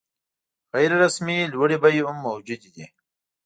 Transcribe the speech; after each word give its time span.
غیر 0.73 0.91
رسمي 1.03 1.37
لوړې 1.53 1.77
بیې 1.83 2.01
هم 2.07 2.17
موجودې 2.27 2.69
دي. 2.75 2.85